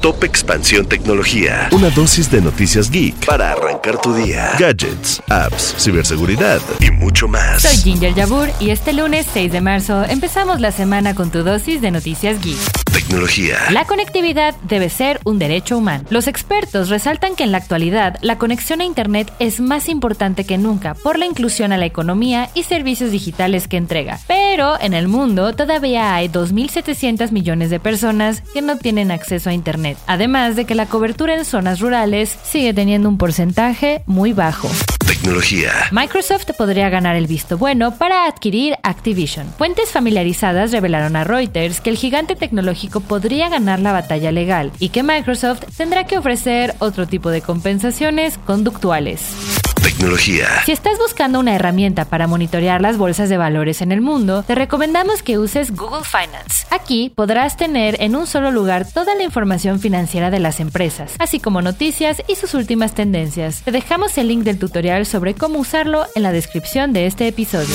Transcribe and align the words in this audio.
Top 0.00 0.24
Expansión 0.24 0.86
Tecnología. 0.86 1.68
Una 1.72 1.90
dosis 1.90 2.30
de 2.30 2.40
noticias 2.40 2.90
geek 2.90 3.26
para 3.26 3.52
arrancar 3.52 4.00
tu 4.00 4.14
día. 4.14 4.52
Gadgets, 4.58 5.22
apps, 5.28 5.74
ciberseguridad 5.78 6.60
y 6.80 6.90
mucho 6.90 7.28
más. 7.28 7.60
Soy 7.60 7.76
Ginger 7.76 8.14
Yabur 8.14 8.48
y 8.60 8.70
este 8.70 8.94
lunes 8.94 9.26
6 9.32 9.52
de 9.52 9.60
marzo 9.60 10.02
empezamos 10.04 10.60
la 10.60 10.72
semana 10.72 11.14
con 11.14 11.30
tu 11.30 11.42
dosis 11.42 11.82
de 11.82 11.90
noticias 11.90 12.40
geek. 12.40 12.56
Tecnología. 12.90 13.58
La 13.70 13.84
conectividad 13.84 14.54
debe 14.62 14.88
ser 14.88 15.20
un 15.24 15.38
derecho 15.38 15.76
humano. 15.76 16.04
Los 16.08 16.28
expertos 16.28 16.88
resaltan 16.88 17.36
que 17.36 17.44
en 17.44 17.52
la 17.52 17.58
actualidad 17.58 18.16
la 18.22 18.38
conexión 18.38 18.80
a 18.80 18.84
Internet 18.84 19.30
es 19.38 19.60
más 19.60 19.88
importante 19.88 20.44
que 20.44 20.56
nunca 20.56 20.94
por 20.94 21.18
la 21.18 21.26
inclusión 21.26 21.72
a 21.72 21.76
la 21.76 21.86
economía 21.86 22.48
y 22.54 22.62
servicios 22.62 23.10
digitales 23.10 23.68
que 23.68 23.76
entrega. 23.76 24.18
Pero 24.26 24.39
en 24.50 24.94
el 24.94 25.06
mundo 25.06 25.52
todavía 25.52 26.12
hay 26.12 26.28
2.700 26.28 27.30
millones 27.30 27.70
de 27.70 27.78
personas 27.78 28.42
que 28.52 28.62
no 28.62 28.78
tienen 28.78 29.12
acceso 29.12 29.48
a 29.48 29.52
Internet, 29.52 29.96
además 30.08 30.56
de 30.56 30.64
que 30.64 30.74
la 30.74 30.86
cobertura 30.86 31.36
en 31.36 31.44
zonas 31.44 31.78
rurales 31.78 32.36
sigue 32.42 32.74
teniendo 32.74 33.08
un 33.08 33.16
porcentaje 33.16 34.02
muy 34.06 34.32
bajo. 34.32 34.68
Tecnología. 35.06 35.70
Microsoft 35.92 36.50
podría 36.58 36.88
ganar 36.88 37.14
el 37.14 37.28
visto 37.28 37.58
bueno 37.58 37.96
para 37.96 38.26
adquirir 38.26 38.74
Activision. 38.82 39.46
Fuentes 39.56 39.90
familiarizadas 39.90 40.72
revelaron 40.72 41.14
a 41.14 41.22
Reuters 41.22 41.80
que 41.80 41.90
el 41.90 41.96
gigante 41.96 42.34
tecnológico 42.34 42.98
podría 42.98 43.48
ganar 43.48 43.78
la 43.78 43.92
batalla 43.92 44.32
legal 44.32 44.72
y 44.80 44.88
que 44.88 45.04
Microsoft 45.04 45.62
tendrá 45.76 46.04
que 46.08 46.18
ofrecer 46.18 46.74
otro 46.80 47.06
tipo 47.06 47.30
de 47.30 47.40
compensaciones 47.40 48.36
conductuales. 48.36 49.59
Tecnología. 49.82 50.46
Si 50.66 50.72
estás 50.72 50.98
buscando 50.98 51.40
una 51.40 51.54
herramienta 51.54 52.04
para 52.04 52.26
monitorear 52.26 52.80
las 52.80 52.98
bolsas 52.98 53.28
de 53.28 53.36
valores 53.36 53.80
en 53.80 53.92
el 53.92 54.00
mundo, 54.00 54.42
te 54.42 54.54
recomendamos 54.54 55.22
que 55.22 55.38
uses 55.38 55.74
Google 55.74 56.04
Finance. 56.04 56.66
Aquí 56.70 57.12
podrás 57.14 57.56
tener 57.56 57.96
en 58.00 58.14
un 58.14 58.26
solo 58.26 58.50
lugar 58.50 58.86
toda 58.86 59.14
la 59.14 59.22
información 59.22 59.80
financiera 59.80 60.30
de 60.30 60.40
las 60.40 60.60
empresas, 60.60 61.14
así 61.18 61.40
como 61.40 61.62
noticias 61.62 62.22
y 62.28 62.36
sus 62.36 62.54
últimas 62.54 62.94
tendencias. 62.94 63.62
Te 63.62 63.72
dejamos 63.72 64.16
el 64.18 64.28
link 64.28 64.42
del 64.42 64.58
tutorial 64.58 65.06
sobre 65.06 65.34
cómo 65.34 65.58
usarlo 65.58 66.06
en 66.14 66.22
la 66.22 66.32
descripción 66.32 66.92
de 66.92 67.06
este 67.06 67.26
episodio. 67.28 67.74